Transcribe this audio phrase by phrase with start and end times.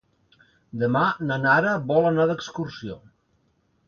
[0.83, 2.97] Demà na Nara vol anar d'excursió.